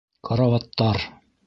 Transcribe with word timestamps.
Карауаттар... 0.29 1.07